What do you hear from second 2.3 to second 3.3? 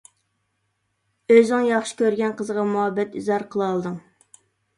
قىزغا مۇھەببەت